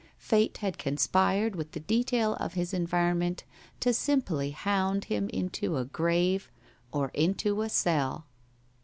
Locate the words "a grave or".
5.77-7.09